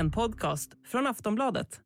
En 0.00 0.10
podcast 0.10 0.70
från 0.86 1.06
Aftonbladet. 1.06 1.80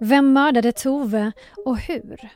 Vem 0.00 0.32
mördade 0.32 0.72
Tove 0.72 1.32
och 1.64 1.78
hur? 1.78 2.28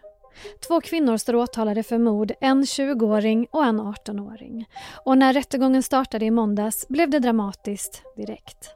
Två 0.68 0.80
kvinnor 0.80 1.16
står 1.16 1.36
åtalade 1.36 1.82
för 1.82 1.98
mord, 1.98 2.32
en 2.40 2.62
20-åring 2.62 3.46
och 3.50 3.64
en 3.64 3.80
18-åring. 3.80 4.68
Och 5.04 5.18
när 5.18 5.32
rättegången 5.32 5.82
startade 5.82 6.24
i 6.24 6.30
måndags 6.30 6.88
blev 6.88 7.10
det 7.10 7.18
dramatiskt 7.18 8.02
direkt. 8.16 8.74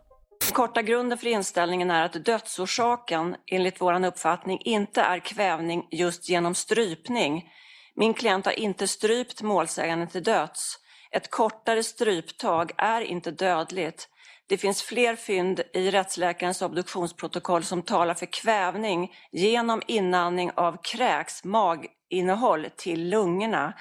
Korta 0.52 0.82
grunden 0.82 1.18
för 1.18 1.26
inställningen 1.26 1.90
är 1.90 2.04
att 2.04 2.24
dödsorsaken 2.24 3.36
enligt 3.46 3.80
vår 3.80 4.04
uppfattning 4.04 4.58
inte 4.64 5.00
är 5.00 5.18
kvävning 5.18 5.86
just 5.90 6.28
genom 6.28 6.54
strypning. 6.54 7.50
Min 7.94 8.14
klient 8.14 8.46
har 8.46 8.58
inte 8.58 8.88
strypt 8.88 9.42
målsäganden 9.42 10.08
till 10.08 10.22
döds. 10.22 10.76
Ett 11.12 11.30
kortare 11.30 11.82
stryptag 11.82 12.72
är 12.78 13.00
inte 13.00 13.30
dödligt. 13.30 14.08
Det 14.46 14.58
finns 14.58 14.82
fler 14.82 15.16
fynd 15.16 15.60
i 15.72 15.90
rättsläkarens 15.90 16.62
obduktionsprotokoll 16.62 17.64
som 17.64 17.82
talar 17.82 18.14
för 18.14 18.26
kvävning 18.26 19.12
genom 19.32 19.82
inandning 19.86 20.50
av 20.54 20.76
kräks, 20.82 21.44
maginnehåll, 21.44 22.66
till 22.76 23.08
lungorna. 23.08 23.72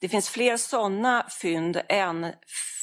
Det 0.00 0.08
finns 0.08 0.30
fler 0.30 0.56
sådana 0.56 1.26
fynd 1.40 1.80
än 1.88 2.32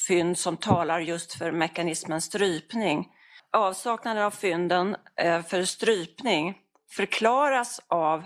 fynd 0.07 0.37
som 0.37 0.57
talar 0.57 0.99
just 0.99 1.33
för 1.33 1.51
mekanismen 1.51 2.21
strypning. 2.21 3.07
Avsaknaden 3.51 4.23
av 4.23 4.31
fynden 4.31 4.95
eh, 5.21 5.43
för 5.43 5.65
strypning 5.65 6.57
förklaras 6.91 7.81
av 7.87 8.23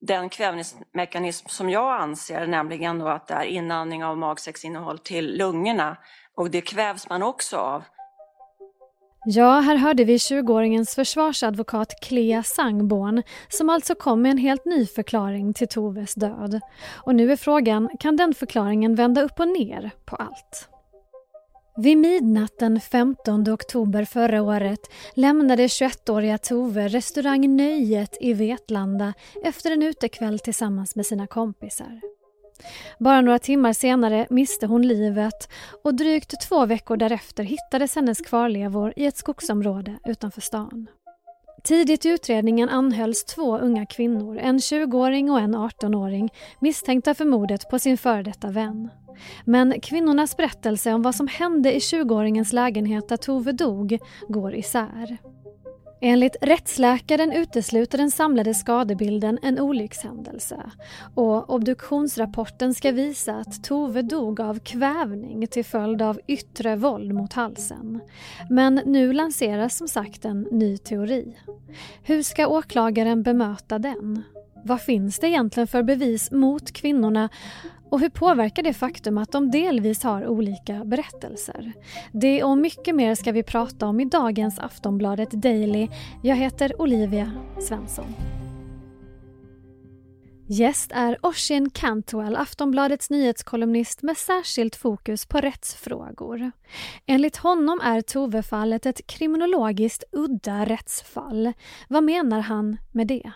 den 0.00 0.28
kvävningsmekanism 0.28 1.48
som 1.48 1.70
jag 1.70 2.00
anser, 2.00 2.46
nämligen 2.46 2.98
då 2.98 3.08
att 3.08 3.26
det 3.26 3.34
är 3.34 3.44
inandning 3.44 4.04
av 4.04 4.18
magsäcksinnehåll 4.18 4.98
till 4.98 5.36
lungorna 5.36 5.96
och 6.36 6.50
det 6.50 6.60
kvävs 6.60 7.08
man 7.08 7.22
också 7.22 7.56
av. 7.56 7.82
Ja, 9.24 9.60
här 9.60 9.76
hörde 9.76 10.04
vi 10.04 10.16
20-åringens 10.16 10.94
försvarsadvokat 10.94 12.00
Clea 12.02 12.42
Sangborn 12.42 13.22
som 13.48 13.70
alltså 13.70 13.94
kom 13.94 14.22
med 14.22 14.30
en 14.30 14.38
helt 14.38 14.64
ny 14.64 14.86
förklaring 14.86 15.54
till 15.54 15.68
Toves 15.68 16.14
död. 16.14 16.60
Och 17.04 17.14
nu 17.14 17.32
är 17.32 17.36
frågan, 17.36 17.88
kan 18.00 18.16
den 18.16 18.34
förklaringen 18.34 18.94
vända 18.94 19.22
upp 19.22 19.40
och 19.40 19.48
ner 19.48 19.90
på 20.04 20.16
allt? 20.16 20.69
Vid 21.76 21.98
midnatt 21.98 22.58
den 22.58 22.80
15 22.80 23.52
oktober 23.52 24.04
förra 24.04 24.42
året 24.42 24.80
lämnade 25.14 25.66
21-åriga 25.66 26.38
Tove 26.38 26.88
restaurang 26.88 27.56
Nöjet 27.56 28.16
i 28.20 28.32
Vetlanda 28.32 29.14
efter 29.44 29.70
en 29.70 29.82
utekväll 29.82 30.38
tillsammans 30.38 30.96
med 30.96 31.06
sina 31.06 31.26
kompisar. 31.26 32.00
Bara 32.98 33.20
några 33.20 33.38
timmar 33.38 33.72
senare 33.72 34.26
miste 34.30 34.66
hon 34.66 34.88
livet 34.88 35.48
och 35.84 35.94
drygt 35.94 36.48
två 36.48 36.66
veckor 36.66 36.96
därefter 36.96 37.44
hittades 37.44 37.94
hennes 37.94 38.18
kvarlevor 38.18 38.92
i 38.96 39.06
ett 39.06 39.16
skogsområde 39.16 39.98
utanför 40.04 40.40
stan. 40.40 40.86
Tidigt 41.64 42.06
i 42.06 42.08
utredningen 42.08 42.68
anhölls 42.68 43.24
två 43.24 43.58
unga 43.58 43.86
kvinnor, 43.86 44.38
en 44.38 44.58
20-åring 44.58 45.30
och 45.30 45.40
en 45.40 45.56
18-åring 45.56 46.30
misstänkta 46.60 47.14
för 47.14 47.24
mordet 47.24 47.68
på 47.70 47.78
sin 47.78 47.98
före 47.98 48.22
detta 48.22 48.50
vän. 48.50 48.90
Men 49.44 49.80
kvinnornas 49.80 50.36
berättelse 50.36 50.94
om 50.94 51.02
vad 51.02 51.14
som 51.14 51.28
hände 51.28 51.72
i 51.72 51.78
20-åringens 51.78 52.54
lägenhet 52.54 53.08
där 53.08 53.16
Tove 53.16 53.52
dog 53.52 53.98
går 54.28 54.54
isär. 54.54 55.18
Enligt 56.02 56.36
rättsläkaren 56.40 57.32
utesluter 57.32 57.98
den 57.98 58.10
samlade 58.10 58.54
skadebilden 58.54 59.38
en 59.42 59.58
olyckshändelse 59.58 60.70
och 61.14 61.50
obduktionsrapporten 61.50 62.74
ska 62.74 62.92
visa 62.92 63.34
att 63.34 63.64
Tove 63.64 64.02
dog 64.02 64.40
av 64.40 64.58
kvävning 64.58 65.46
till 65.46 65.64
följd 65.64 66.02
av 66.02 66.20
yttre 66.26 66.76
våld 66.76 67.14
mot 67.14 67.32
halsen. 67.32 68.00
Men 68.50 68.80
nu 68.86 69.12
lanseras 69.12 69.76
som 69.76 69.88
sagt 69.88 70.24
en 70.24 70.40
ny 70.40 70.78
teori. 70.78 71.36
Hur 72.02 72.22
ska 72.22 72.46
åklagaren 72.46 73.22
bemöta 73.22 73.78
den? 73.78 74.22
Vad 74.64 74.80
finns 74.80 75.18
det 75.18 75.28
egentligen 75.28 75.66
för 75.66 75.82
bevis 75.82 76.30
mot 76.30 76.72
kvinnorna 76.72 77.28
och 77.90 78.00
hur 78.00 78.08
påverkar 78.08 78.62
det 78.62 78.72
faktum 78.72 79.18
att 79.18 79.32
de 79.32 79.50
delvis 79.50 80.02
har 80.02 80.26
olika 80.26 80.84
berättelser? 80.84 81.72
Det 82.12 82.42
och 82.42 82.58
mycket 82.58 82.94
mer 82.94 83.14
ska 83.14 83.32
vi 83.32 83.42
prata 83.42 83.86
om 83.86 84.00
i 84.00 84.04
dagens 84.04 84.58
Aftonbladet 84.58 85.30
Daily. 85.30 85.88
Jag 86.22 86.36
heter 86.36 86.80
Olivia 86.80 87.32
Svensson. 87.60 88.14
Gäst 90.52 90.92
är 90.94 91.26
Oisin 91.26 91.70
Cantwell, 91.70 92.36
Aftonbladets 92.36 93.10
nyhetskolumnist 93.10 94.02
med 94.02 94.16
särskilt 94.16 94.76
fokus 94.76 95.26
på 95.26 95.40
rättsfrågor. 95.40 96.50
Enligt 97.06 97.36
honom 97.36 97.80
är 97.84 98.00
Tove-fallet 98.00 98.86
ett 98.86 99.06
kriminologiskt 99.06 100.04
udda 100.12 100.64
rättsfall. 100.64 101.52
Vad 101.88 102.04
menar 102.04 102.40
han 102.40 102.76
med 102.92 103.06
det? 103.06 103.32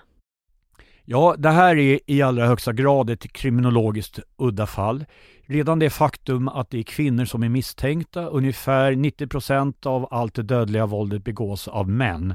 Ja, 1.06 1.34
det 1.38 1.50
här 1.50 1.76
är 1.76 2.00
i 2.06 2.22
allra 2.22 2.46
högsta 2.46 2.72
grad 2.72 3.10
ett 3.10 3.32
kriminologiskt 3.32 4.18
udda 4.36 4.66
fall. 4.66 5.04
Redan 5.46 5.78
det 5.78 5.90
faktum 5.90 6.48
att 6.48 6.70
det 6.70 6.78
är 6.78 6.82
kvinnor 6.82 7.24
som 7.24 7.42
är 7.42 7.48
misstänkta, 7.48 8.26
ungefär 8.26 8.92
90 8.92 9.26
procent 9.26 9.86
av 9.86 10.08
allt 10.10 10.34
det 10.34 10.42
dödliga 10.42 10.86
våldet 10.86 11.24
begås 11.24 11.68
av 11.68 11.88
män. 11.88 12.34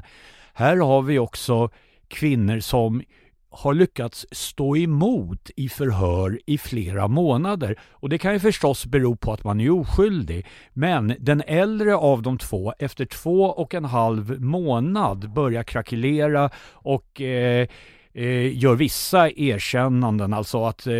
Här 0.54 0.76
har 0.76 1.02
vi 1.02 1.18
också 1.18 1.70
kvinnor 2.08 2.60
som 2.60 3.02
har 3.50 3.74
lyckats 3.74 4.26
stå 4.30 4.76
emot 4.76 5.50
i 5.56 5.68
förhör 5.68 6.40
i 6.46 6.58
flera 6.58 7.08
månader. 7.08 7.78
Och 7.90 8.08
det 8.08 8.18
kan 8.18 8.32
ju 8.32 8.40
förstås 8.40 8.86
bero 8.86 9.16
på 9.16 9.32
att 9.32 9.44
man 9.44 9.60
är 9.60 9.70
oskyldig. 9.70 10.46
Men 10.72 11.14
den 11.18 11.42
äldre 11.46 11.96
av 11.96 12.22
de 12.22 12.38
två, 12.38 12.74
efter 12.78 13.04
två 13.04 13.42
och 13.42 13.74
en 13.74 13.84
halv 13.84 14.40
månad, 14.40 15.32
börjar 15.32 15.62
krackelera 15.62 16.50
och 16.72 17.20
eh, 17.20 17.60
eh, 17.60 17.68
Eh, 18.12 18.58
gör 18.58 18.74
vissa 18.74 19.30
erkännanden, 19.30 20.32
alltså 20.32 20.64
att 20.64 20.86
eh, 20.86 20.94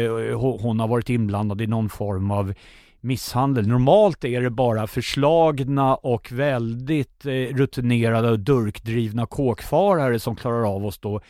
hon 0.61 0.81
har 0.81 0.89
varit 0.89 1.11
inblandad 1.11 1.61
i 1.61 1.67
någon 1.67 1.89
form 1.89 2.31
av 2.31 2.55
misshandel. 3.01 3.69
Normalt 3.69 4.25
är 4.25 4.41
det 4.41 4.51
bara 4.51 4.87
förslagna 4.87 5.95
och 5.95 6.33
väldigt 6.33 7.27
eh, 7.27 7.31
rutinerade 7.33 8.31
och 8.31 8.39
durkdrivna 8.39 9.27
kåkfarare 9.27 10.19
som 10.19 10.37
klarar 10.37 10.75
av 10.75 10.87
att 10.87 10.95
stå 10.95 11.21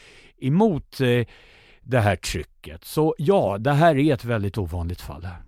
emot 0.40 1.00
eh, 1.00 1.26
det 1.82 2.00
här 2.00 2.16
trycket. 2.16 2.84
Så 2.84 3.14
ja, 3.18 3.58
det 3.58 3.72
här 3.72 3.98
är 3.98 4.14
ett 4.14 4.24
väldigt 4.24 4.58
ovanligt 4.58 5.00
fall. 5.00 5.24
Här. 5.24 5.42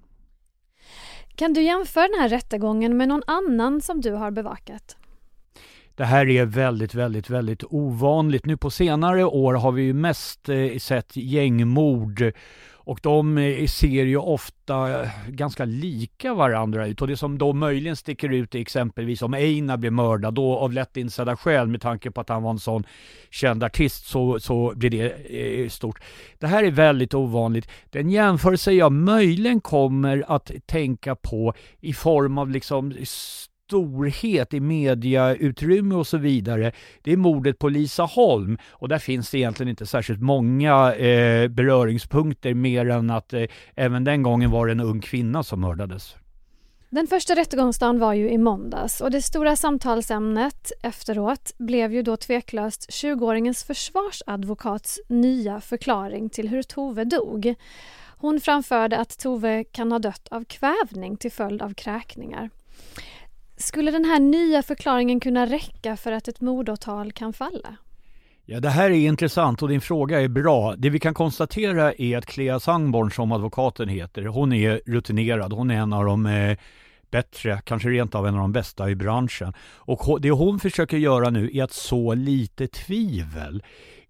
Kan 1.34 1.52
du 1.52 1.62
jämföra 1.62 2.08
den 2.08 2.20
här 2.20 2.28
rättegången 2.28 2.96
med 2.96 3.08
någon 3.08 3.22
annan 3.26 3.80
som 3.80 4.00
du 4.00 4.12
har 4.12 4.30
bevakat? 4.30 4.96
Det 5.94 6.04
här 6.04 6.28
är 6.28 6.44
väldigt, 6.44 6.94
väldigt, 6.94 7.30
väldigt 7.30 7.64
ovanligt. 7.64 8.46
Nu 8.46 8.56
på 8.56 8.70
senare 8.70 9.24
år 9.24 9.54
har 9.54 9.72
vi 9.72 9.82
ju 9.82 9.92
mest 9.92 10.48
eh, 10.48 10.78
sett 10.78 11.16
gängmord 11.16 12.32
och 12.84 13.00
de 13.02 13.38
eh, 13.38 13.66
ser 13.66 14.04
ju 14.04 14.16
ofta 14.16 15.02
eh, 15.02 15.08
ganska 15.28 15.64
lika 15.64 16.34
varandra 16.34 16.86
ut 16.86 17.02
och 17.02 17.08
det 17.08 17.16
som 17.16 17.38
då 17.38 17.52
möjligen 17.52 17.96
sticker 17.96 18.32
ut 18.32 18.54
är 18.54 18.58
exempelvis 18.58 19.22
om 19.22 19.34
Einar 19.34 19.76
blir 19.76 19.90
mördad 19.90 20.34
då 20.34 20.58
av 20.58 20.72
lätt 20.72 20.96
insedda 20.96 21.36
skäl 21.36 21.68
med 21.68 21.80
tanke 21.80 22.10
på 22.10 22.20
att 22.20 22.28
han 22.28 22.42
var 22.42 22.50
en 22.50 22.58
sån 22.58 22.84
känd 23.30 23.64
artist 23.64 24.06
så, 24.06 24.40
så 24.40 24.72
blir 24.76 24.90
det 24.90 25.10
eh, 25.10 25.68
stort. 25.68 26.02
Det 26.38 26.46
här 26.46 26.64
är 26.64 26.70
väldigt 26.70 27.14
ovanligt. 27.14 27.68
Den 27.90 28.10
jämförelse 28.10 28.72
jag 28.72 28.92
möjligen 28.92 29.60
kommer 29.60 30.24
att 30.28 30.50
tänka 30.66 31.14
på 31.14 31.54
i 31.80 31.92
form 31.92 32.38
av 32.38 32.50
liksom 32.50 32.94
storhet 33.66 34.54
i 34.54 34.60
mediautrymme 34.60 35.94
och 35.94 36.06
så 36.06 36.18
vidare, 36.18 36.72
det 37.02 37.12
är 37.12 37.16
mordet 37.16 37.58
på 37.58 37.68
Lisa 37.68 38.02
Holm. 38.02 38.58
Och 38.70 38.88
där 38.88 38.98
finns 38.98 39.30
det 39.30 39.38
egentligen 39.38 39.70
inte 39.70 39.86
särskilt 39.86 40.20
många 40.20 40.94
eh, 40.94 41.48
beröringspunkter 41.48 42.54
mer 42.54 42.90
än 42.90 43.10
att 43.10 43.32
eh, 43.32 43.44
även 43.74 44.04
den 44.04 44.22
gången 44.22 44.50
var 44.50 44.66
det 44.66 44.72
en 44.72 44.80
ung 44.80 45.00
kvinna 45.00 45.42
som 45.42 45.60
mördades. 45.60 46.16
Den 46.90 47.06
första 47.06 47.34
rättegångsdagen 47.34 47.98
var 47.98 48.12
ju 48.12 48.30
i 48.30 48.38
måndags 48.38 49.00
och 49.00 49.10
det 49.10 49.22
stora 49.22 49.56
samtalsämnet 49.56 50.72
efteråt 50.82 51.52
blev 51.58 51.92
ju 51.92 52.02
då 52.02 52.16
tveklöst 52.16 52.90
20-åringens 52.90 53.66
försvarsadvokats 53.66 55.00
nya 55.08 55.60
förklaring 55.60 56.30
till 56.30 56.48
hur 56.48 56.62
Tove 56.62 57.04
dog. 57.04 57.54
Hon 58.18 58.40
framförde 58.40 58.98
att 58.98 59.18
Tove 59.18 59.64
kan 59.64 59.92
ha 59.92 59.98
dött 59.98 60.28
av 60.30 60.44
kvävning 60.44 61.16
till 61.16 61.32
följd 61.32 61.62
av 61.62 61.74
kräkningar. 61.74 62.50
Skulle 63.62 63.90
den 63.90 64.04
här 64.04 64.20
nya 64.20 64.62
förklaringen 64.62 65.20
kunna 65.20 65.46
räcka 65.46 65.96
för 65.96 66.12
att 66.12 66.28
ett 66.28 66.40
mordåtal 66.40 67.12
kan 67.12 67.32
falla? 67.32 67.76
Ja, 68.44 68.60
det 68.60 68.68
här 68.68 68.90
är 68.90 68.94
intressant 68.94 69.62
och 69.62 69.68
din 69.68 69.80
fråga 69.80 70.20
är 70.20 70.28
bra. 70.28 70.74
Det 70.76 70.90
vi 70.90 70.98
kan 70.98 71.14
konstatera 71.14 71.92
är 71.92 72.18
att 72.18 72.26
Clea 72.26 72.60
Sangborn, 72.60 73.10
som 73.10 73.32
advokaten 73.32 73.88
heter, 73.88 74.22
hon 74.24 74.52
är 74.52 74.80
rutinerad. 74.86 75.52
Hon 75.52 75.70
är 75.70 75.74
en 75.74 75.92
av 75.92 76.04
de 76.04 76.26
eh, 76.26 76.58
bättre, 77.10 77.60
kanske 77.64 77.88
rent 77.88 78.14
av 78.14 78.26
en 78.26 78.34
av 78.34 78.40
de 78.40 78.52
bästa 78.52 78.90
i 78.90 78.94
branschen. 78.94 79.52
Och 79.60 80.20
det 80.20 80.30
hon 80.30 80.60
försöker 80.60 80.96
göra 80.96 81.30
nu 81.30 81.50
är 81.52 81.62
att 81.62 81.72
så 81.72 82.14
lite 82.14 82.66
tvivel 82.66 83.62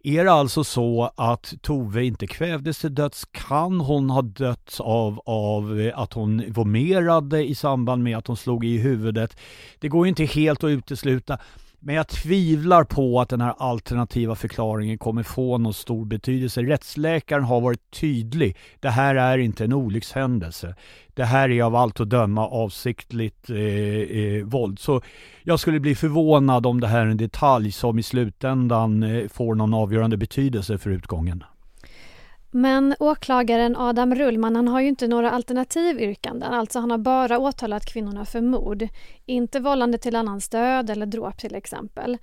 är 0.04 0.25
det 0.25 0.32
alltså 0.32 0.64
så 0.64 1.10
att 1.16 1.54
Tove 1.60 2.04
inte 2.04 2.26
kvävdes 2.26 2.78
till 2.78 2.94
döds? 2.94 3.25
Kan 3.32 3.81
hon 3.81 4.10
ha 4.10 4.22
dött 4.22 4.76
av, 4.81 5.20
av 5.26 5.81
eh, 5.81 5.99
att 5.99 6.12
hon 6.12 6.52
vomerade 6.52 7.44
i 7.44 7.54
samband 7.54 8.02
med 8.02 8.19
att 8.19 8.26
hon 8.26 8.37
slog 8.37 8.64
i 8.64 8.78
huvudet? 8.78 9.37
Det 9.78 9.88
går 9.88 10.06
ju 10.06 10.08
inte 10.08 10.25
helt 10.25 10.64
att 10.64 10.69
utesluta. 10.69 11.38
Men 11.84 11.94
jag 11.94 12.08
tvivlar 12.08 12.84
på 12.84 13.20
att 13.20 13.29
den 13.29 13.40
här 13.40 13.55
alternativa 13.58 14.34
förklaringen 14.34 14.99
kommer 14.99 15.23
få 15.23 15.58
någon 15.58 15.75
stor 15.75 16.05
betydelse. 16.05 16.62
Rättsläkaren 16.62 17.44
har 17.44 17.61
varit 17.61 17.90
tydlig. 17.90 18.56
Det 18.81 18.88
här 18.88 19.14
är 19.14 19.38
inte 19.38 19.64
en 19.64 19.73
olyckshändelse. 19.73 20.75
Det 21.14 21.25
här 21.25 21.50
är 21.50 21.62
av 21.62 21.76
allt 21.76 22.00
att 22.00 22.11
döma 22.11 22.49
avsiktligt 22.49 23.50
eh, 23.50 23.56
eh, 23.56 24.44
våld. 24.44 24.79
Så 24.79 25.00
jag 25.43 25.61
skulle 25.61 25.81
bli 25.81 25.94
förvånad 25.94 26.67
om 26.67 26.81
det 26.81 26.87
här 26.87 27.06
är 27.06 27.11
en 27.11 27.17
detalj 27.17 27.73
som 27.73 27.99
i 27.99 28.02
slutändan 28.02 29.02
eh, 29.02 29.29
får 29.29 29.55
någon 29.55 29.75
avgörande 29.75 30.17
betydelse 30.17 30.79
för 30.79 30.90
utgången. 30.90 31.44
Men 32.54 32.94
åklagaren 32.99 33.76
Adam 33.76 34.14
Rullman 34.14 34.56
han 34.56 34.69
har 34.69 34.81
ju 34.81 34.88
inte 34.88 35.08
några 35.08 35.31
alternativyrkanden, 35.31 36.52
alltså 36.52 36.78
han 36.78 36.90
har 36.90 36.99
bara 36.99 37.38
åtalat 37.38 37.87
kvinnorna 37.87 38.25
för 38.25 38.40
mord, 38.40 38.88
inte 39.26 39.60
vållande 39.60 39.99
till 39.99 40.16
annans 40.16 40.49
död 40.49 40.90
eller 40.90 41.06
dråp 41.06 41.38
till 41.38 41.54
exempel. 41.54 42.19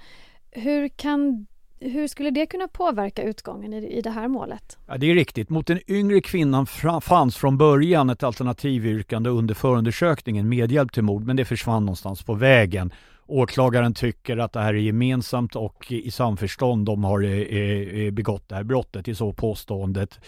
Hur, 0.51 0.89
kan, 0.89 1.45
hur 1.79 2.07
skulle 2.07 2.29
det 2.29 2.45
kunna 2.45 2.67
påverka 2.67 3.23
utgången 3.23 3.73
i, 3.73 3.97
i 3.97 4.01
det 4.01 4.09
här 4.09 4.27
målet? 4.27 4.77
Ja, 4.87 4.97
det 4.97 5.11
är 5.11 5.15
riktigt. 5.15 5.49
Mot 5.49 5.67
den 5.67 5.79
yngre 5.87 6.21
kvinnan 6.21 6.65
fanns 7.01 7.35
från 7.35 7.57
början 7.57 8.09
ett 8.09 8.23
alternativyrkande 8.23 9.29
under 9.29 9.55
förundersökningen, 9.55 10.49
medhjälp 10.49 10.91
till 10.91 11.03
mord, 11.03 11.23
men 11.23 11.35
det 11.35 11.45
försvann 11.45 11.85
någonstans 11.85 12.23
på 12.23 12.33
vägen. 12.33 12.91
Åklagaren 13.29 13.93
tycker 13.93 14.37
att 14.37 14.53
det 14.53 14.59
här 14.59 14.73
är 14.73 14.77
gemensamt 14.77 15.55
och 15.55 15.91
i 15.91 16.11
samförstånd 16.11 16.85
de 16.85 17.03
har 17.03 17.23
eh, 17.23 17.31
eh, 17.31 18.01
eh, 18.05 18.11
begått 18.11 18.49
det 18.49 18.55
här 18.55 18.63
brottet. 18.63 19.07
i 19.07 19.15
så 19.15 19.33
påståendet 19.33 20.19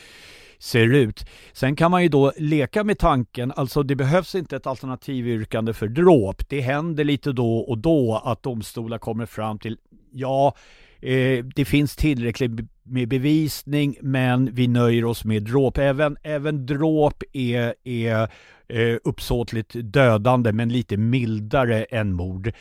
ser 0.60 0.94
ut. 0.94 1.26
Sen 1.54 1.76
kan 1.76 1.92
man 1.92 2.04
ju 2.04 2.10
då 2.10 2.32
leka 2.38 2.84
med 2.84 3.00
tanken, 3.00 3.52
alltså 3.56 3.84
det 3.84 3.96
behövs 3.96 4.36
inte 4.36 4.56
ett 4.56 4.68
alternativyrkande 4.68 5.74
för 5.74 5.88
dråp. 5.88 6.50
Det 6.50 6.62
händer 6.62 7.04
lite 7.04 7.32
då 7.32 7.58
och 7.58 7.78
då 7.78 8.22
att 8.26 8.44
domstolar 8.44 8.98
kommer 8.98 9.26
fram 9.26 9.60
till, 9.60 9.78
ja, 10.12 10.56
eh, 11.02 11.46
det 11.56 11.66
finns 11.66 11.96
tillräckligt 11.96 12.52
med 12.84 13.08
bevisning 13.08 13.98
men 14.02 14.54
vi 14.54 14.68
nöjer 14.68 15.06
oss 15.06 15.26
med 15.26 15.44
dråp. 15.44 15.78
Även, 15.78 16.18
även 16.24 16.66
dråp 16.66 17.24
är, 17.34 17.76
är 17.84 18.30
eh, 18.68 18.98
uppsåtligt 19.04 19.72
dödande 19.74 20.52
men 20.52 20.70
lite 20.70 20.98
mildare 20.98 21.84
än 21.84 22.14
mord. 22.14 22.52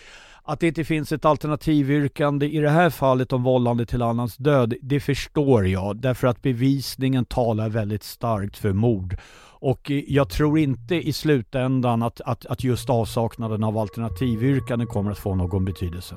Att 0.43 0.61
det 0.61 0.67
inte 0.67 0.85
finns 0.85 1.13
ett 1.13 1.25
alternativyrkande 1.25 2.47
i 2.47 2.59
det 2.59 2.71
här 2.71 2.91
fallet 2.91 3.33
om 3.33 3.43
vållande 3.43 3.87
till 3.87 4.03
annans 4.03 4.37
död, 4.37 4.75
det 4.83 5.01
förstår 5.01 5.67
jag 5.67 5.97
därför 5.97 6.27
att 6.27 6.43
bevisningen 6.43 7.25
talar 7.25 7.69
väldigt 7.69 8.03
starkt 8.03 8.57
för 8.57 8.73
mord. 8.73 9.17
Och 9.61 9.91
eh, 9.91 10.05
jag 10.07 10.31
tror 10.31 10.59
inte 10.59 10.95
i 10.95 11.13
slutändan 11.13 12.03
att, 12.03 12.21
att, 12.21 12.47
att 12.47 12.65
just 12.65 12.91
avsaknaden 12.91 13.65
av 13.65 13.79
alternativyrkanden 13.79 14.89
kommer 14.89 15.11
att 15.11 15.19
få 15.19 15.35
någon 15.35 15.65
betydelse. 15.65 16.17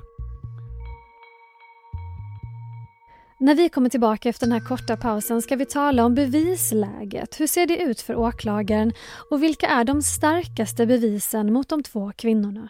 När 3.40 3.56
vi 3.56 3.70
kommer 3.70 3.90
tillbaka 3.90 4.30
efter 4.30 4.46
den 4.46 4.54
här 4.54 4.68
korta 4.68 4.98
pausen 4.98 5.42
ska 5.42 5.56
vi 5.56 5.66
tala 5.66 6.06
om 6.06 6.16
bevisläget. 6.16 7.40
Hur 7.40 7.48
ser 7.48 7.68
det 7.68 7.78
ut 7.78 8.02
för 8.02 8.16
åklagaren 8.16 8.94
och 9.32 9.44
vilka 9.44 9.68
är 9.68 9.84
de 9.84 10.02
starkaste 10.02 10.86
bevisen 10.86 11.54
mot 11.54 11.70
de 11.70 11.84
två 11.84 12.12
kvinnorna? 12.16 12.70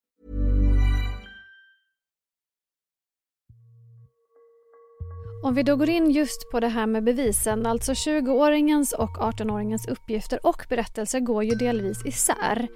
Om 5.43 5.53
vi 5.53 5.63
då 5.63 5.75
går 5.75 5.89
in 5.89 6.11
just 6.11 6.49
på 6.51 6.59
det 6.59 6.67
här 6.67 6.87
med 6.87 7.03
bevisen, 7.03 7.65
alltså 7.65 7.91
20-åringens 7.91 8.93
och 8.93 9.17
18-åringens 9.17 9.91
uppgifter 9.91 10.45
och 10.45 10.65
berättelser 10.69 11.19
går 11.19 11.43
ju 11.43 11.55
delvis 11.55 12.05
isär. 12.05 12.67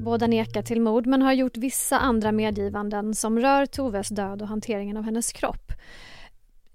Båda 0.00 0.26
nekar 0.26 0.62
till 0.62 0.80
mord 0.80 1.06
men 1.06 1.22
har 1.22 1.32
gjort 1.32 1.56
vissa 1.56 1.98
andra 1.98 2.32
medgivanden 2.32 3.14
som 3.14 3.38
rör 3.38 3.66
Toves 3.66 4.08
död 4.08 4.42
och 4.42 4.48
hanteringen 4.48 4.96
av 4.96 5.02
hennes 5.02 5.32
kropp. 5.32 5.72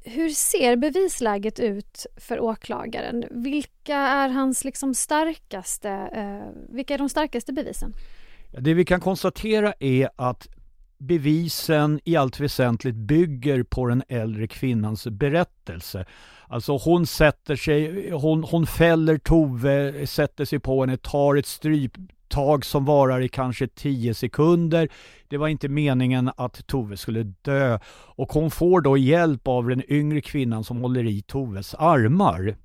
Hur 0.04 0.30
ser 0.30 0.76
bevisläget 0.76 1.60
ut 1.60 2.06
för 2.18 2.40
åklagaren? 2.40 3.24
Vilka 3.32 3.98
är 3.98 4.30
hans 4.30 4.64
liksom 4.64 4.94
starkaste, 4.94 5.90
eh, 5.90 6.76
vilka 6.76 6.94
är 6.94 6.98
de 6.98 7.10
starkaste 7.10 7.54
bevisen? 7.54 7.94
Det 8.60 8.74
vi 8.74 8.86
kan 8.86 9.00
konstatera 9.00 9.74
är 9.80 10.10
att 10.16 10.48
bevisen 11.01 12.00
i 12.06 12.15
allt 12.15 12.39
väsentligt 12.39 12.95
bygger 12.95 13.63
på 13.63 13.88
den 13.88 14.03
äldre 14.07 14.48
kvinnans 14.48 15.07
berättelse. 15.07 16.06
Alltså 16.48 16.77
hon 16.77 17.07
sätter 17.07 17.56
sig, 17.56 18.09
hon, 18.12 18.44
hon 18.44 18.68
fäller 18.68 19.18
Tove, 19.18 20.07
sätter 20.07 20.45
sig 20.45 20.59
på 20.59 20.81
henne, 20.81 20.98
tar 20.98 21.36
ett 21.36 21.45
stryptag 21.45 22.65
som 22.65 22.86
varar 22.86 23.21
i 23.21 23.30
kanske 23.30 23.68
10 23.68 24.13
sekunder. 24.13 24.89
Det 25.27 25.38
var 25.38 25.48
inte 25.48 25.69
meningen 25.69 26.31
att 26.38 26.68
Tove 26.68 26.98
skulle 26.98 27.24
dö 27.24 27.80
och 28.15 28.33
hon 28.33 28.51
får 28.51 28.81
då 28.81 28.97
hjälp 28.97 29.47
av 29.47 29.69
den 29.69 29.92
yngre 29.92 30.21
kvinnan 30.21 30.63
som 30.63 30.77
håller 30.77 31.04
i 31.04 31.21
Toves 31.21 31.75
armar. 31.75 32.56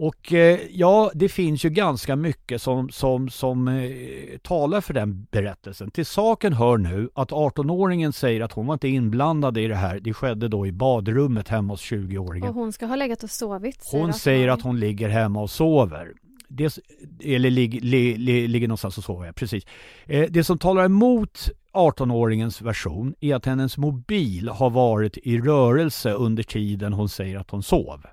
Och 0.00 0.32
eh, 0.32 0.58
ja, 0.70 1.10
det 1.14 1.28
finns 1.28 1.64
ju 1.64 1.70
ganska 1.70 2.16
mycket 2.16 2.62
som, 2.62 2.90
som, 2.90 3.28
som 3.28 3.68
eh, 3.68 4.38
talar 4.42 4.80
för 4.80 4.94
den 4.94 5.26
berättelsen. 5.30 5.90
Till 5.90 6.06
saken 6.06 6.52
hör 6.52 6.78
nu 6.78 7.10
att 7.14 7.30
18-åringen 7.30 8.12
säger 8.12 8.40
att 8.40 8.52
hon 8.52 8.66
var 8.66 8.74
inte 8.74 8.88
inblandad 8.88 9.58
i 9.58 9.66
det 9.66 9.74
här. 9.74 10.00
Det 10.00 10.12
skedde 10.14 10.48
då 10.48 10.66
i 10.66 10.72
badrummet 10.72 11.48
hemma 11.48 11.72
hos 11.72 11.92
20-åringen. 11.92 12.48
Och 12.48 12.54
hon 12.54 12.72
ska 12.72 12.86
ha 12.86 12.96
legat 12.96 13.22
och 13.22 13.30
sovit. 13.30 13.82
Säger 13.82 14.04
hon 14.04 14.12
säger 14.12 14.48
att 14.48 14.62
hon 14.62 14.80
ligger 14.80 15.08
hemma 15.08 15.40
och 15.40 15.50
sover. 15.50 16.12
Det, 16.48 16.78
eller 17.24 17.50
lig, 17.50 17.84
li, 17.84 18.16
li, 18.16 18.48
ligger 18.48 18.68
någonstans 18.68 18.98
och 18.98 19.04
sover, 19.04 19.32
precis. 19.32 19.64
Eh, 20.06 20.26
det 20.30 20.44
som 20.44 20.58
talar 20.58 20.84
emot 20.84 21.50
18-åringens 21.72 22.64
version 22.64 23.14
är 23.20 23.34
att 23.34 23.46
hennes 23.46 23.78
mobil 23.78 24.48
har 24.48 24.70
varit 24.70 25.16
i 25.16 25.38
rörelse 25.38 26.12
under 26.12 26.42
tiden 26.42 26.92
hon 26.92 27.08
säger 27.08 27.38
att 27.38 27.50
hon 27.50 27.62
sov. 27.62 28.06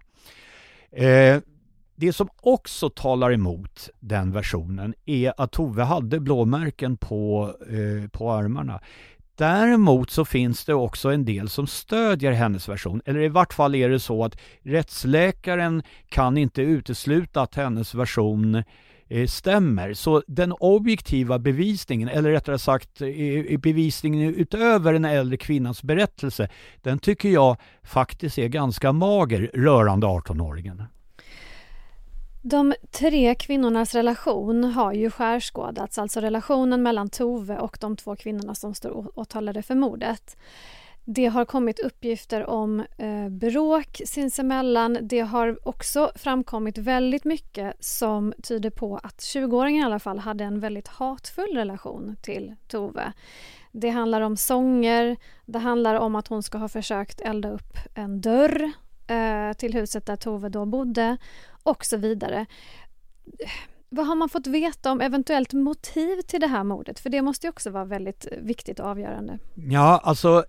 Eh, 0.92 1.38
det 1.96 2.14
som 2.14 2.30
också 2.42 2.90
talar 2.90 3.32
emot 3.32 3.90
den 4.00 4.32
versionen 4.32 4.94
är 5.06 5.34
att 5.38 5.52
Tove 5.52 5.84
hade 5.84 6.20
blåmärken 6.20 6.98
på, 6.98 7.54
eh, 7.70 8.10
på 8.10 8.32
armarna. 8.32 8.82
Däremot 9.38 10.10
så 10.10 10.26
finns 10.26 10.66
det 10.66 10.74
också 10.74 11.10
en 11.12 11.26
del 11.26 11.50
som 11.50 11.68
stödjer 11.68 12.32
hennes 12.32 12.70
version, 12.70 13.02
eller 13.06 13.20
i 13.20 13.28
vart 13.28 13.54
fall 13.54 13.76
är 13.76 13.90
det 13.90 14.00
så 14.00 14.24
att 14.24 14.38
rättsläkaren 14.64 15.84
kan 16.10 16.38
inte 16.38 16.62
utesluta 16.62 17.42
att 17.42 17.56
hennes 17.56 17.96
version 17.96 18.64
eh, 19.08 19.28
stämmer. 19.28 19.94
Så 19.94 20.24
den 20.28 20.52
objektiva 20.52 21.40
bevisningen, 21.40 22.10
eller 22.10 22.32
rättare 22.32 22.60
sagt 22.60 23.02
eh, 23.02 23.60
bevisningen 23.60 24.36
utöver 24.36 24.94
den 24.94 25.06
äldre 25.06 25.38
kvinnans 25.38 25.84
berättelse, 25.84 26.50
den 26.82 27.00
tycker 27.00 27.30
jag 27.30 27.58
faktiskt 27.84 28.38
är 28.38 28.48
ganska 28.48 28.92
mager 28.92 29.52
rörande 29.54 30.08
18-åringen. 30.08 30.84
De 32.48 32.74
tre 32.92 33.36
kvinnornas 33.36 33.96
relation 33.96 34.64
har 34.64 34.94
ju 34.94 35.12
skärskådats, 35.12 35.98
alltså 35.98 36.20
relationen 36.20 36.84
mellan 36.84 37.10
Tove 37.10 37.60
och 37.60 37.78
de 37.82 37.96
två 37.98 38.16
kvinnorna 38.16 38.56
som 38.56 38.74
står 38.74 39.20
åtalade 39.20 39.62
för 39.62 39.76
mordet. 39.76 40.38
Det 41.06 41.26
har 41.26 41.46
kommit 41.46 41.80
uppgifter 41.80 42.46
om 42.46 42.80
eh, 42.98 43.30
bråk 43.30 44.02
sinsemellan. 44.06 44.98
Det 45.02 45.20
har 45.20 45.68
också 45.68 46.12
framkommit 46.16 46.78
väldigt 46.78 47.24
mycket 47.24 47.84
som 47.86 48.34
tyder 48.44 48.70
på 48.70 49.00
att 49.04 49.18
20-åringen 49.18 49.82
i 49.82 49.86
alla 49.86 50.00
fall 50.00 50.20
hade 50.20 50.44
en 50.44 50.60
väldigt 50.60 50.88
hatfull 50.88 51.56
relation 51.56 52.16
till 52.22 52.56
Tove. 52.68 53.14
Det 53.72 53.90
handlar 53.90 54.22
om 54.22 54.38
sånger, 54.38 55.18
det 55.46 55.60
handlar 55.60 55.96
om 55.96 56.16
att 56.16 56.28
hon 56.28 56.44
ska 56.44 56.58
ha 56.58 56.68
försökt 56.68 57.22
elda 57.22 57.50
upp 57.50 57.78
en 57.96 58.22
dörr 58.22 58.72
Eh, 59.08 59.54
till 59.54 59.74
huset 59.74 60.06
där 60.06 60.16
Tove 60.16 60.50
då 60.50 60.66
bodde 60.66 61.18
och 61.64 61.86
så 61.86 61.98
vidare. 61.98 62.46
Vad 63.90 64.08
har 64.08 64.16
man 64.16 64.30
fått 64.30 64.48
veta 64.48 64.92
om 64.92 65.02
eventuellt 65.02 65.54
motiv 65.54 66.22
till 66.22 66.42
det 66.42 66.48
här 66.48 66.64
mordet? 66.64 67.00
För 67.00 67.10
det 67.10 67.22
måste 67.22 67.48
ju 67.48 67.50
också 67.50 67.70
vara 67.70 67.86
väldigt 67.86 68.28
viktigt 68.42 68.80
och 68.80 68.86
avgörande. 68.86 69.40
Ja, 69.56 70.02
alltså 70.04 70.46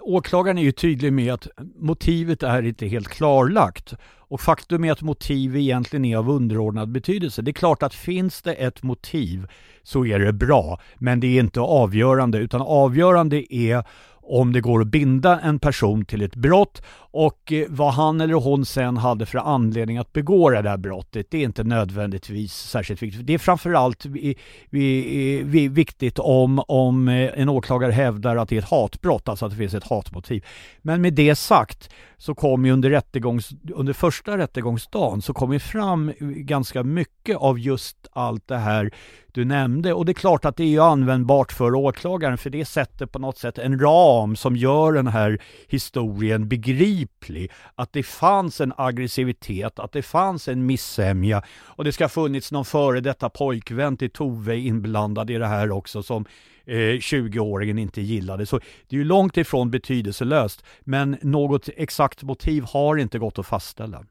åklagaren 0.00 0.58
är 0.58 0.62
ju 0.62 0.72
tydlig 0.72 1.12
med 1.12 1.34
att 1.34 1.48
motivet 1.76 2.42
är 2.42 2.62
inte 2.62 2.86
helt 2.86 3.08
klarlagt. 3.08 3.94
Och 4.28 4.40
faktum 4.40 4.84
är 4.84 4.92
att 4.92 5.02
motiv 5.02 5.56
egentligen 5.56 6.04
är 6.04 6.16
av 6.16 6.30
underordnad 6.30 6.88
betydelse. 6.88 7.42
Det 7.42 7.50
är 7.50 7.52
klart 7.52 7.82
att 7.82 7.94
finns 7.94 8.42
det 8.42 8.54
ett 8.54 8.82
motiv 8.82 9.46
så 9.82 10.06
är 10.06 10.18
det 10.18 10.32
bra, 10.32 10.80
men 10.96 11.20
det 11.20 11.26
är 11.26 11.40
inte 11.40 11.60
avgörande, 11.60 12.38
utan 12.38 12.62
avgörande 12.62 13.54
är 13.54 13.84
om 14.28 14.52
det 14.52 14.60
går 14.60 14.80
att 14.80 14.86
binda 14.86 15.40
en 15.40 15.58
person 15.58 16.04
till 16.04 16.22
ett 16.22 16.34
brott 16.34 16.82
och 17.10 17.52
eh, 17.52 17.66
vad 17.68 17.94
han 17.94 18.20
eller 18.20 18.34
hon 18.34 18.66
sen 18.66 18.96
hade 18.96 19.26
för 19.26 19.38
anledning 19.38 19.98
att 19.98 20.12
begå 20.12 20.50
det 20.50 20.62
där 20.62 20.76
brottet, 20.76 21.26
det 21.30 21.38
är 21.38 21.44
inte 21.44 21.64
nödvändigtvis 21.64 22.54
särskilt 22.54 23.02
viktigt. 23.02 23.26
Det 23.26 23.34
är 23.34 23.38
framförallt 23.38 24.06
eh, 24.06 25.70
viktigt 25.70 26.18
om, 26.18 26.62
om 26.68 27.08
eh, 27.08 27.30
en 27.34 27.48
åklagare 27.48 27.92
hävdar 27.92 28.36
att 28.36 28.48
det 28.48 28.56
är 28.56 28.62
ett 28.62 28.70
hatbrott, 28.70 29.28
alltså 29.28 29.46
att 29.46 29.52
det 29.52 29.58
finns 29.58 29.74
ett 29.74 29.88
hatmotiv. 29.90 30.44
Men 30.82 31.02
med 31.02 31.14
det 31.14 31.36
sagt 31.36 31.90
så 32.16 32.34
kom 32.34 32.66
ju 32.66 32.72
under, 32.72 32.90
rättegångs, 32.90 33.50
under 33.74 33.92
första 33.92 34.38
rättegångsdagen 34.38 35.22
så 35.22 35.34
kom 35.34 35.52
ju 35.52 35.58
fram 35.58 36.12
ganska 36.20 36.82
mycket 36.82 37.36
av 37.36 37.58
just 37.58 38.06
allt 38.12 38.48
det 38.48 38.56
här 38.56 38.90
du 39.36 39.44
nämnde. 39.44 39.92
Och 39.92 40.04
det 40.04 40.12
är 40.12 40.14
klart 40.14 40.44
att 40.44 40.56
det 40.56 40.62
är 40.62 40.68
ju 40.68 40.80
användbart 40.80 41.52
för 41.52 41.74
åklagaren 41.74 42.38
för 42.38 42.50
det 42.50 42.64
sätter 42.64 43.06
på 43.06 43.18
något 43.18 43.38
sätt 43.38 43.58
en 43.58 43.78
ram 43.78 44.36
som 44.36 44.56
gör 44.56 44.92
den 44.92 45.06
här 45.06 45.38
historien 45.68 46.48
begriplig. 46.48 47.52
Att 47.74 47.92
det 47.92 48.02
fanns 48.02 48.60
en 48.60 48.72
aggressivitet, 48.76 49.78
att 49.78 49.92
det 49.92 50.02
fanns 50.02 50.48
en 50.48 50.66
missämja 50.66 51.42
och 51.58 51.84
det 51.84 51.92
ska 51.92 52.04
ha 52.04 52.08
funnits 52.08 52.52
någon 52.52 52.64
före 52.64 53.00
detta 53.00 53.28
pojkvän 53.28 53.96
till 53.96 54.10
Tove 54.10 54.56
inblandad 54.56 55.30
i 55.30 55.34
det 55.34 55.46
här 55.46 55.70
också 55.70 56.02
som 56.02 56.26
eh, 56.64 56.74
20-åringen 56.74 57.78
inte 57.78 58.00
gillade. 58.00 58.46
Så 58.46 58.58
det 58.58 58.96
är 58.96 58.98
ju 58.98 59.04
långt 59.04 59.36
ifrån 59.36 59.70
betydelselöst 59.70 60.64
men 60.80 61.16
något 61.22 61.68
exakt 61.76 62.22
motiv 62.22 62.64
har 62.64 62.96
inte 62.96 63.18
gått 63.18 63.38
att 63.38 63.46
fastställa. 63.46 64.04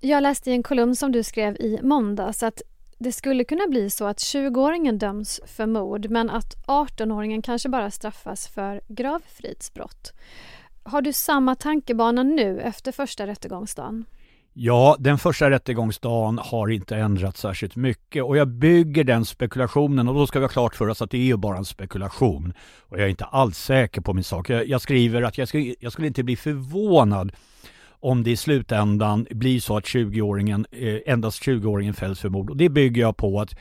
Jag 0.00 0.22
läste 0.22 0.50
i 0.50 0.52
en 0.52 0.62
kolumn 0.62 0.96
som 0.96 1.12
du 1.12 1.22
skrev 1.22 1.56
i 1.56 1.78
måndags 1.82 2.42
att 2.42 2.62
det 3.00 3.12
skulle 3.12 3.44
kunna 3.44 3.66
bli 3.66 3.90
så 3.90 4.06
att 4.06 4.18
20-åringen 4.18 4.98
döms 4.98 5.40
för 5.46 5.66
mord 5.66 6.10
men 6.10 6.30
att 6.30 6.66
18-åringen 6.66 7.42
kanske 7.42 7.68
bara 7.68 7.90
straffas 7.90 8.48
för 8.48 8.80
gravfridsbrott. 8.88 10.12
Har 10.82 11.02
du 11.02 11.12
samma 11.12 11.54
tankebana 11.54 12.22
nu 12.22 12.60
efter 12.60 12.92
första 12.92 13.26
rättegångsdagen? 13.26 14.04
Ja, 14.52 14.96
den 14.98 15.18
första 15.18 15.50
rättegångsdagen 15.50 16.38
har 16.38 16.68
inte 16.68 16.96
ändrats 16.96 17.40
särskilt 17.40 17.76
mycket 17.76 18.24
och 18.24 18.36
jag 18.36 18.48
bygger 18.48 19.04
den 19.04 19.24
spekulationen 19.24 20.08
och 20.08 20.14
då 20.14 20.26
ska 20.26 20.38
vi 20.38 20.44
ha 20.44 20.50
klart 20.50 20.76
för 20.76 20.88
oss 20.88 21.02
att 21.02 21.10
det 21.10 21.18
är 21.18 21.22
ju 21.22 21.36
bara 21.36 21.56
en 21.56 21.64
spekulation 21.64 22.52
och 22.78 22.98
jag 22.98 23.04
är 23.04 23.10
inte 23.10 23.24
alls 23.24 23.58
säker 23.58 24.00
på 24.00 24.14
min 24.14 24.24
sak. 24.24 24.50
Jag, 24.50 24.68
jag 24.68 24.80
skriver 24.80 25.22
att 25.22 25.38
jag, 25.38 25.48
ska, 25.48 25.58
jag 25.80 25.92
skulle 25.92 26.08
inte 26.08 26.22
bli 26.22 26.36
förvånad 26.36 27.32
om 28.00 28.22
det 28.22 28.30
i 28.30 28.36
slutändan 28.36 29.26
blir 29.30 29.60
så 29.60 29.76
att 29.76 29.84
20-åringen, 29.84 30.66
eh, 30.70 30.98
endast 31.06 31.42
20-åringen 31.42 31.94
fälls 31.94 32.20
för 32.20 32.28
mord. 32.28 32.50
Och 32.50 32.56
det 32.56 32.68
bygger 32.68 33.02
jag 33.02 33.16
på 33.16 33.40
att 33.40 33.54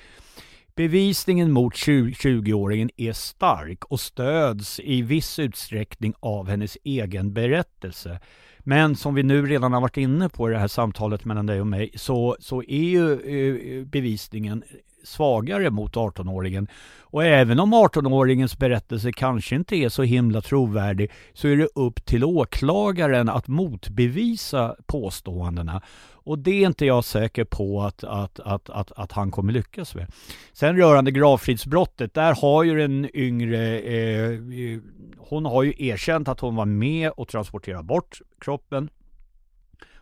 bevisningen 0.75 1.51
mot 1.51 1.73
20-åringen 1.73 2.89
är 2.97 3.13
stark 3.13 3.85
och 3.85 3.99
stöds 3.99 4.79
i 4.79 5.01
viss 5.01 5.39
utsträckning 5.39 6.13
av 6.19 6.49
hennes 6.49 6.77
egen 6.83 7.33
berättelse. 7.33 8.19
Men 8.59 8.95
som 8.95 9.15
vi 9.15 9.23
nu 9.23 9.45
redan 9.45 9.73
har 9.73 9.81
varit 9.81 9.97
inne 9.97 10.29
på 10.29 10.49
i 10.49 10.53
det 10.53 10.59
här 10.59 10.67
samtalet 10.67 11.25
mellan 11.25 11.45
dig 11.45 11.61
och 11.61 11.67
mig 11.67 11.91
så, 11.95 12.37
så 12.39 12.63
är 12.63 12.83
ju 12.83 13.11
eh, 13.11 13.85
bevisningen 13.85 14.63
svagare 15.03 15.69
mot 15.69 15.95
18-åringen. 15.95 16.67
Och 17.11 17.23
även 17.23 17.59
om 17.59 17.73
18-åringens 17.73 18.59
berättelse 18.59 19.11
kanske 19.11 19.55
inte 19.55 19.75
är 19.75 19.89
så 19.89 20.03
himla 20.03 20.41
trovärdig 20.41 21.11
så 21.33 21.47
är 21.47 21.57
det 21.57 21.67
upp 21.75 22.05
till 22.05 22.23
åklagaren 22.23 23.29
att 23.29 23.47
motbevisa 23.47 24.75
påståendena. 24.85 25.81
Och 26.29 26.39
det 26.39 26.63
är 26.63 26.67
inte 26.67 26.85
jag 26.85 27.03
säker 27.03 27.43
på 27.43 27.81
att, 27.81 28.03
att, 28.03 28.39
att, 28.39 28.69
att, 28.69 28.91
att 28.91 29.11
han 29.11 29.31
kommer 29.31 29.53
lyckas 29.53 29.95
med. 29.95 30.11
Sen 30.53 30.77
rörande 30.77 31.11
gravfridsbrottet, 31.11 32.13
där 32.13 32.35
har 32.41 32.63
ju 32.63 32.77
den 32.77 33.09
yngre, 33.13 33.79
eh, 33.79 34.29
eh 34.29 34.79
hon 35.17 35.45
har 35.45 35.63
ju 35.63 35.73
erkänt 35.77 36.27
att 36.27 36.39
hon 36.39 36.55
var 36.55 36.65
med 36.65 37.11
och 37.11 37.27
transporterade 37.27 37.83
bort 37.83 38.21
kroppen. 38.41 38.89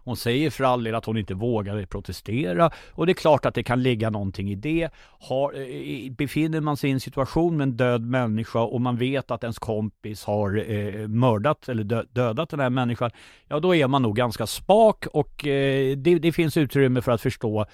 Hon 0.07 0.17
säger 0.17 0.49
för 0.49 0.63
all 0.63 0.83
del 0.83 0.95
att 0.95 1.05
hon 1.05 1.17
inte 1.17 1.33
vågade 1.33 1.87
protestera 1.87 2.71
och 2.91 3.05
det 3.05 3.11
är 3.11 3.13
klart 3.13 3.45
att 3.45 3.55
det 3.55 3.63
kan 3.63 3.83
ligga 3.83 4.09
någonting 4.09 4.51
i 4.51 4.55
det. 4.55 4.89
Har, 5.19 5.53
eh, 5.53 6.11
befinner 6.11 6.61
man 6.61 6.77
sig 6.77 6.89
i 6.89 6.93
en 6.93 6.99
situation 6.99 7.57
med 7.57 7.63
en 7.63 7.77
död 7.77 8.01
människa 8.01 8.59
och 8.59 8.81
man 8.81 8.97
vet 8.97 9.31
att 9.31 9.43
ens 9.43 9.59
kompis 9.59 10.23
har 10.23 10.71
eh, 10.71 11.07
mördat 11.07 11.69
eller 11.69 11.83
dö, 11.83 12.03
dödat 12.11 12.49
den 12.49 12.59
här 12.59 12.69
människan, 12.69 13.11
ja 13.47 13.59
då 13.59 13.75
är 13.75 13.87
man 13.87 14.01
nog 14.01 14.15
ganska 14.15 14.47
spak 14.47 15.05
och 15.13 15.47
eh, 15.47 15.97
det, 15.97 16.19
det, 16.19 16.31
finns 16.31 16.57
utrymme 16.57 17.01
för 17.01 17.11
att 17.11 17.21
förstå 17.21 17.65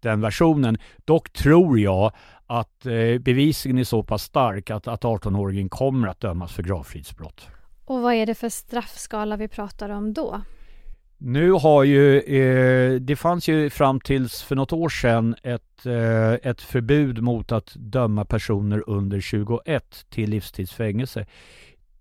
den 0.00 0.20
versionen. 0.20 0.78
Dock 1.04 1.32
tror 1.32 1.78
jag 1.78 2.12
att 2.46 2.86
eh, 2.86 3.18
bevisningen 3.20 3.78
är 3.78 3.84
så 3.84 4.02
pass 4.02 4.22
stark 4.22 4.70
att, 4.70 4.88
att 4.88 5.04
18-åringen 5.04 5.68
kommer 5.68 6.08
att 6.08 6.20
dömas 6.20 6.52
för 6.52 6.62
gravfridsbrott. 6.62 7.48
Och 7.84 8.02
vad 8.02 8.14
är 8.14 8.26
det 8.26 8.34
för 8.34 8.48
straffskala 8.48 9.36
vi 9.36 9.48
pratar 9.48 9.88
om 9.88 10.12
då? 10.12 10.40
Nu 11.18 11.52
har 11.52 11.84
ju, 11.84 12.20
eh, 12.20 13.00
det 13.00 13.16
fanns 13.16 13.48
ju 13.48 13.70
fram 13.70 14.00
tills 14.00 14.42
för 14.42 14.56
något 14.56 14.72
år 14.72 14.88
sedan 14.88 15.34
ett, 15.42 15.86
eh, 15.86 16.32
ett 16.32 16.60
förbud 16.60 17.22
mot 17.22 17.52
att 17.52 17.74
döma 17.74 18.24
personer 18.24 18.82
under 18.86 19.20
21 19.20 20.06
till 20.10 20.30
livstidsfängelse. 20.30 21.26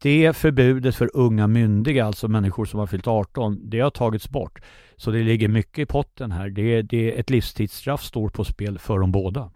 Det 0.01 0.37
förbudet 0.37 0.95
för 0.95 1.09
unga 1.13 1.47
myndiga, 1.47 2.05
alltså 2.05 2.27
människor 2.27 2.65
som 2.65 2.79
har 2.79 2.87
fyllt 2.87 3.07
18, 3.07 3.69
det 3.69 3.79
har 3.79 3.89
tagits 3.89 4.29
bort. 4.29 4.61
Så 4.95 5.11
det 5.11 5.23
ligger 5.23 5.47
mycket 5.47 5.79
i 5.79 5.85
potten 5.85 6.31
här. 6.31 6.49
Det, 6.49 6.81
det, 6.81 7.19
ett 7.19 7.29
livstidsstraff 7.29 8.03
står 8.03 8.29
på 8.29 8.43
spel 8.43 8.79
för 8.79 8.99
de 8.99 9.11
båda. 9.11 9.51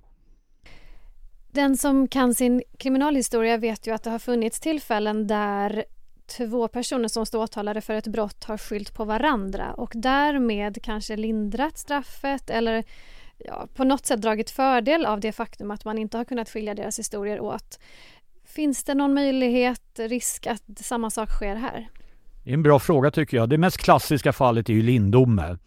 Den 1.52 1.78
som 1.78 2.08
kan 2.08 2.34
sin 2.34 2.64
kriminalhistoria 2.78 3.58
vet 3.58 3.88
ju 3.88 3.92
att 3.92 4.04
det 4.04 4.10
har 4.10 4.20
funnits 4.20 4.60
tillfällen 4.60 5.28
där 5.28 5.86
två 6.30 6.68
personer 6.68 7.08
som 7.08 7.26
står 7.26 7.44
åtalade 7.44 7.82
för 7.82 7.94
ett 7.94 8.08
brott 8.08 8.44
har 8.44 8.58
skyllt 8.58 8.94
på 8.94 9.06
varandra 9.06 9.74
och 9.74 9.92
därmed 9.96 10.84
kanske 10.84 11.16
lindrat 11.16 11.78
straffet 11.78 12.50
eller 12.50 12.84
ja, 13.38 13.68
på 13.76 13.84
något 13.84 14.06
sätt 14.06 14.22
dragit 14.22 14.50
fördel 14.50 15.06
av 15.06 15.20
det 15.20 15.32
faktum 15.32 15.72
att 15.72 15.86
man 15.86 15.98
inte 15.98 16.18
har 16.18 16.26
kunnat 16.26 16.50
skilja 16.50 16.76
deras 16.76 17.00
historier 17.00 17.40
åt. 17.40 17.80
Finns 18.46 18.84
det 18.84 18.94
någon 18.94 19.14
möjlighet, 19.14 20.00
risk 20.00 20.48
att 20.48 20.64
samma 20.76 21.10
sak 21.10 21.30
sker 21.30 21.56
här? 21.56 21.90
Det 22.44 22.50
är 22.50 22.54
en 22.54 22.64
bra 22.64 22.80
fråga 22.80 23.12
tycker 23.12 23.38
jag. 23.38 23.50
Det 23.50 23.58
mest 23.58 23.78
klassiska 23.78 24.34
fallet 24.34 24.70
är 24.70 24.74
ju 24.74 24.82
Lindome 24.82 25.58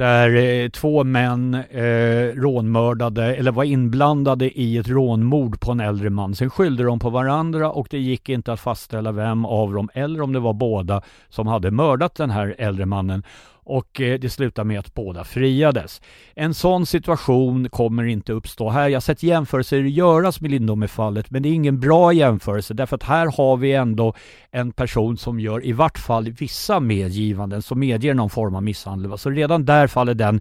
där 0.00 0.36
eh, 0.36 0.68
två 0.68 1.04
män 1.04 1.54
eh, 1.54 2.34
rånmördade 2.34 3.34
eller 3.36 3.52
var 3.52 3.64
inblandade 3.64 4.60
i 4.60 4.78
ett 4.78 4.88
rånmord 4.88 5.60
på 5.60 5.72
en 5.72 5.80
äldre 5.80 6.10
man. 6.10 6.34
Sen 6.34 6.50
skyllde 6.50 6.84
de 6.84 6.98
på 6.98 7.10
varandra 7.10 7.70
och 7.70 7.86
det 7.90 7.98
gick 7.98 8.28
inte 8.28 8.52
att 8.52 8.60
fastställa 8.60 9.12
vem 9.12 9.44
av 9.44 9.72
dem 9.72 9.90
eller 9.94 10.22
om 10.22 10.32
det 10.32 10.40
var 10.40 10.52
båda 10.52 11.02
som 11.28 11.46
hade 11.46 11.70
mördat 11.70 12.14
den 12.14 12.30
här 12.30 12.54
äldre 12.58 12.86
mannen 12.86 13.22
och 13.70 14.00
eh, 14.00 14.18
det 14.18 14.30
slutar 14.30 14.64
med 14.64 14.78
att 14.78 14.94
båda 14.94 15.24
friades. 15.24 16.02
En 16.34 16.54
sån 16.54 16.86
situation 16.86 17.68
kommer 17.70 18.04
inte 18.04 18.32
uppstå 18.32 18.70
här. 18.70 18.88
Jag 18.88 18.96
har 18.96 19.00
sett 19.00 19.22
jämförelser 19.22 19.78
göras 19.78 20.40
med 20.40 20.50
Lindome-fallet 20.50 21.30
men 21.30 21.42
det 21.42 21.48
är 21.48 21.52
ingen 21.52 21.80
bra 21.80 22.12
jämförelse 22.12 22.74
därför 22.74 22.96
att 22.96 23.02
här 23.02 23.36
har 23.36 23.56
vi 23.56 23.72
ändå 23.72 24.14
en 24.50 24.72
person 24.72 25.16
som 25.16 25.40
gör 25.40 25.66
i 25.66 25.72
vart 25.72 25.98
fall 25.98 26.30
vissa 26.30 26.80
medgivanden 26.80 27.62
som 27.62 27.78
medger 27.78 28.14
någon 28.14 28.30
form 28.30 28.54
av 28.54 28.62
misshandel. 28.62 29.18
Så 29.18 29.30
redan 29.30 29.64
där 29.64 29.86
faller 29.86 30.14
den 30.14 30.40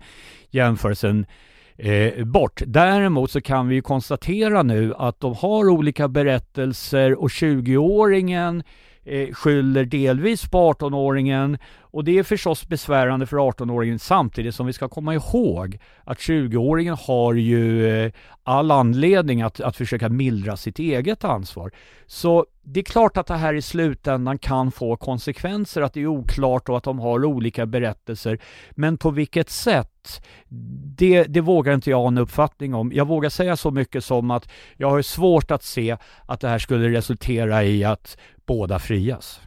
jämförelsen 0.50 1.25
eh, 1.77 2.25
bort. 2.25 2.62
Däremot 2.65 3.31
så 3.31 3.41
kan 3.41 3.67
vi 3.67 3.75
ju 3.75 3.81
konstatera 3.81 4.63
nu 4.63 4.93
att 4.98 5.19
de 5.19 5.36
har 5.36 5.69
olika 5.69 6.07
berättelser 6.07 7.21
och 7.21 7.29
20-åringen 7.29 8.63
eh, 9.03 9.34
skyller 9.34 9.86
delvis 9.86 10.50
på 10.50 10.74
18-åringen 10.74 11.58
och 11.91 12.03
det 12.03 12.20
är 12.20 12.24
förstås 12.24 12.68
besvärande 12.68 13.25
för 13.25 13.38
18-åringen 13.38 13.98
samtidigt 13.98 14.56
som 14.56 14.65
vi 14.65 14.74
ska 14.74 14.89
komma 14.89 15.13
ihåg 15.13 15.79
att 16.03 16.18
20-åringen 16.18 16.98
har 17.08 17.34
ju 17.34 17.88
eh, 17.88 18.12
all 18.44 18.72
anledning 18.72 19.41
att, 19.41 19.60
att 19.60 19.75
försöka 19.75 20.10
mildra 20.10 20.58
sitt 20.58 20.79
eget 20.79 21.24
ansvar. 21.24 21.72
Så 22.06 22.46
det 22.63 22.79
är 22.79 22.84
klart 22.84 23.18
att 23.18 23.27
det 23.27 23.36
här 23.36 23.53
i 23.53 23.62
slutändan 23.62 24.38
kan 24.38 24.72
få 24.72 24.96
konsekvenser, 24.96 25.82
att 25.82 25.94
det 25.94 26.01
är 26.01 26.08
oklart 26.08 26.70
och 26.70 26.77
att 26.77 26.84
de 26.84 27.00
har 27.00 27.25
olika 27.25 27.65
berättelser. 27.65 28.39
Men 28.72 28.98
på 28.98 29.12
vilket 29.12 29.50
sätt? 29.50 30.22
Det, 30.98 31.24
det 31.24 31.41
vågar 31.41 31.74
inte 31.74 31.89
jag 31.89 32.00
ha 32.00 32.08
en 32.08 32.18
uppfattning 32.18 32.74
om. 32.74 32.91
Jag 32.94 33.08
vågar 33.08 33.29
säga 33.29 33.56
så 33.56 33.72
mycket 33.72 34.03
som 34.03 34.32
att 34.32 34.50
jag 34.77 34.89
har 34.89 35.01
svårt 35.01 35.51
att 35.51 35.63
se 35.63 35.98
att 36.25 36.41
det 36.41 36.48
här 36.48 36.60
skulle 36.60 36.89
resultera 36.98 37.63
i 37.63 37.84
att 37.84 38.18
båda 38.50 38.79
frias. 38.79 39.41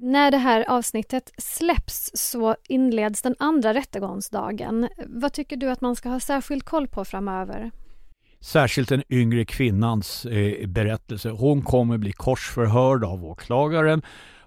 När 0.00 0.30
det 0.30 0.36
här 0.36 0.64
avsnittet 0.68 1.32
släpps 1.38 2.10
så 2.14 2.56
inleds 2.68 3.22
den 3.22 3.34
andra 3.38 3.74
rättegångsdagen. 3.74 4.88
Vad 5.06 5.32
tycker 5.32 5.56
du 5.56 5.70
att 5.70 5.80
man 5.80 5.96
ska 5.96 6.08
ha 6.08 6.20
särskild 6.20 6.64
koll 6.64 6.88
på 6.88 7.04
framöver? 7.04 7.70
Särskilt 8.40 8.88
den 8.88 9.02
yngre 9.10 9.44
kvinnans 9.44 10.24
eh, 10.24 10.66
berättelse. 10.66 11.30
Hon 11.30 11.62
kommer 11.62 11.98
bli 11.98 12.12
korsförhörd 12.12 13.04
av 13.04 13.24
åklagaren 13.24 14.02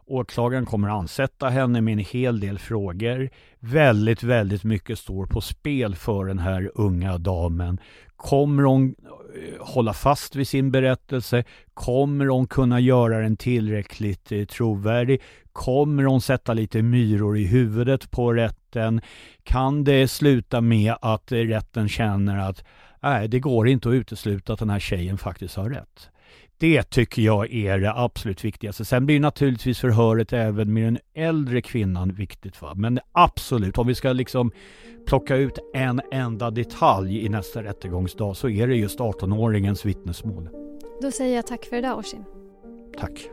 Åklagaren 0.08 0.66
kommer 0.66 0.90
ansätta 0.90 1.50
henne 1.50 1.82
med 1.82 1.92
en 1.92 2.00
hel 2.00 2.40
del 2.40 2.60
frågor. 2.60 3.30
Väldigt, 3.60 4.24
väldigt 4.24 4.64
mycket 4.64 5.00
står 5.00 5.26
på 5.26 5.42
spel 5.42 5.96
för 5.96 6.26
den 6.26 6.40
här 6.40 6.72
unga 6.76 7.18
damen. 7.18 7.80
Kommer 8.16 8.64
hon 8.64 8.96
Eh, 9.36 9.66
hålla 9.66 9.94
fast 9.94 10.36
vid 10.36 10.48
sin 10.48 10.72
berättelse? 10.72 11.44
Kommer 11.74 12.26
hon 12.26 12.48
kunna 12.48 12.80
göra 12.80 13.20
den 13.20 13.38
tillräckligt 13.38 14.32
eh, 14.32 14.46
trovärdig? 14.46 15.22
Kommer 15.54 16.04
hon 16.04 16.22
sätta 16.22 16.54
lite 16.54 16.82
myror 16.82 17.38
i 17.38 17.46
huvudet 17.46 18.12
på 18.12 18.34
rätten? 18.34 19.02
Kan 19.44 19.84
det 19.84 20.08
sluta 20.08 20.62
med 20.62 20.94
att 21.02 21.32
eh, 21.32 21.38
rätten 21.38 21.90
känner 21.90 22.50
att 22.50 22.64
nej, 23.02 23.28
det 23.28 23.40
går 23.40 23.68
inte 23.68 23.90
att 23.90 23.94
utesluta 23.94 24.54
att 24.54 24.60
den 24.60 24.70
här 24.70 24.80
tjejen 24.80 25.18
faktiskt 25.18 25.56
har 25.56 25.70
rätt? 25.70 26.10
Det 26.58 26.84
tycker 26.84 27.22
jag 27.22 27.54
är 27.54 27.80
det 27.80 27.94
absolut 27.94 28.46
viktigaste. 28.46 28.86
Sen 28.86 29.06
blir 29.06 29.20
naturligtvis 29.20 29.80
förhöret 29.80 30.34
även 30.34 30.74
med 30.74 30.84
den 30.84 30.98
äldre 31.14 31.62
kvinnan 31.62 32.14
viktigt. 32.14 32.62
Va? 32.62 32.74
Men 32.76 33.00
absolut, 33.12 33.78
om 33.78 33.88
vi 33.88 33.96
ska 33.96 34.14
liksom 34.14 34.52
plocka 35.08 35.36
ut 35.36 35.60
en 35.74 36.02
enda 36.12 36.52
detalj 36.52 37.26
i 37.26 37.30
nästa 37.30 37.64
rättegångsdag 37.64 38.34
så 38.34 38.50
är 38.50 38.68
det 38.68 38.76
just 38.76 39.00
18-åringens 39.00 39.86
vittnesmål. 39.86 40.50
Då 41.02 41.12
säger 41.12 41.36
jag 41.36 41.48
tack 41.48 41.66
för 41.66 41.76
idag 41.76 42.00
Oshin. 42.00 42.24
Tack. 43.00 43.30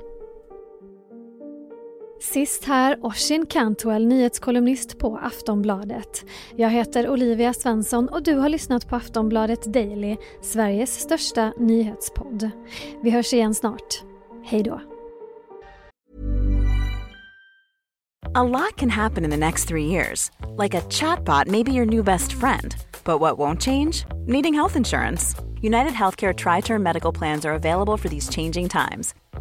Sist 2.23 2.65
här 2.65 2.99
Oshin 3.01 3.47
Cantwell, 3.47 4.07
nyhetskolumnist 4.07 4.99
på 4.99 5.19
Aftonbladet. 5.19 6.25
Jag 6.57 6.71
heter 6.71 7.11
Olivia 7.11 7.55
Svensson 7.55 8.09
och 8.09 8.23
du 8.23 8.35
har 8.35 8.49
lyssnat 8.49 8.89
på 8.89 8.97
Aftonbladet 8.97 9.73
Daily, 9.73 10.17
Sveriges 10.43 11.01
största 11.01 11.53
nyhetspodd. 11.59 12.51
Vi 13.03 13.11
hörs 13.11 13.33
igen 13.33 13.55
snart. 13.55 14.03
Hej 14.45 14.63
då. 14.63 14.81
A 18.35 18.43
lot 18.43 18.77
can 18.77 18.91
happen 18.91 19.25
in 19.25 19.31
the 19.31 19.37
next 19.37 19.69
three 19.69 19.87
years. 19.87 20.31
Like 20.59 20.79
a 20.79 20.83
chatbot 20.91 21.47
may 21.47 21.65
be 21.65 21.73
your 21.73 21.87
new 21.87 22.05
best 22.05 22.33
friend. 22.33 22.75
But 23.05 23.21
what 23.21 23.39
won't 23.39 23.61
change? 23.61 24.07
Needing 24.27 24.55
health 24.55 24.77
insurance. 24.77 25.37
United 25.63 25.93
Healthcare 25.93 26.35
Tri 26.35 26.61
Term 26.61 26.83
Medical 26.83 27.13
Plans 27.13 27.45
are 27.45 27.55
available 27.55 27.97
for 27.97 28.09
these 28.09 28.33
changing 28.33 28.69
times. 28.69 29.15